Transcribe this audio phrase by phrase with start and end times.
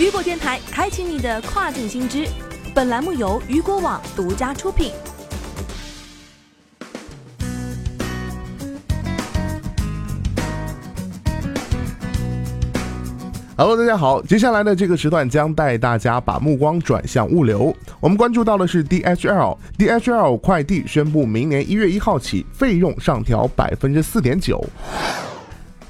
[0.00, 2.26] 雨果电台开启你的跨境新知。
[2.74, 4.92] 本栏目由雨果网独家出品。
[13.58, 17.76] Hello，大家好，接下来的这个时段将带大家把目光转向物流。
[18.00, 24.64] 我们关注到的是 DHL，DHL 快递宣布明年一月一号起费用上调百分之四点九。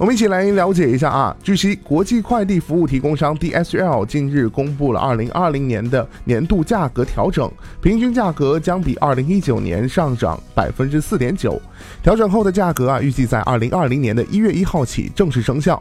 [0.00, 1.36] 我们一起来了解一下啊。
[1.42, 11.60] 据悉，国际快递服务提供商 DSL 近日公布了二零二零年的年度价格调整，平均价格将比二零一九年上涨百分之四点九。
[12.02, 15.78] 调整后的价格啊，预计在二零二零年的一月一号起正式生效。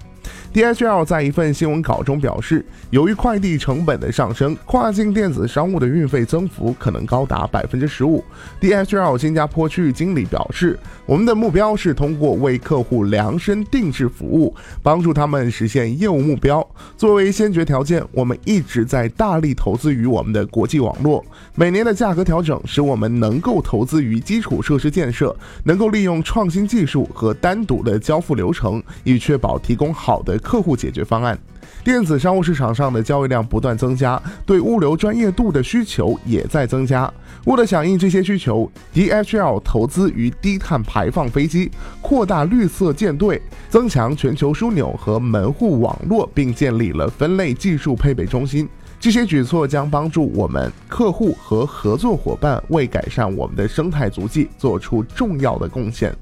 [0.54, 8.24] DHL 在一份新闻稿中表示，由于快递成本的上升，跨境电子商务的运费增幅可能高达百分之十五。
[8.62, 16.66] DHL 新加坡区域经理表示，我们的目标是通过为客户量身定制服务，帮助他们实现业务目标。
[16.98, 21.24] 作为先决条件，我们一直在大力投资于我们的国际网络。
[21.54, 30.40] 每年的价格调整使我们能够投资于基础设施建设，能够利用创新技术和单独的交付流程，以确保提供好好的。
[30.40, 31.38] 客户解决方案，
[31.84, 37.12] 电子商务市场上的交易量不断增加，对物流专业度的需求也在增加。
[37.46, 41.70] 为了响应这些需求，DHL 投资于低碳排放飞机，
[42.02, 48.68] 扩大绿色舰队，增强全球枢纽和门户网络，并建立了分类技术配备中心。
[49.00, 56.14] 这些举措将帮助我们客户和合作伙伴为改善我们的生态足迹做出重要的贡献。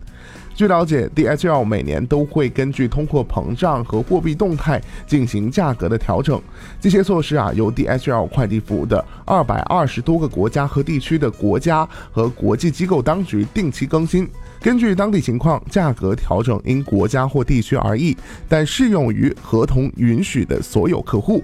[0.56, 6.42] 据了解，DHL 每年都会根据通货膨胀和货币动态进行价格的调整。
[6.82, 14.28] 这些措施啊，由 DHL 快递服务的二百二十多个国家和地区的国家和国际机构当局定期更新。
[14.60, 18.18] 根据当地情况，价格调整因国家或地区而异，
[18.50, 21.44] 但适用于合同允许的所有客户。